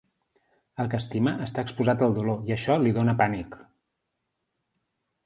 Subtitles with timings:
[0.83, 3.59] El que estima està exposat al dolor i això li dóna pànic.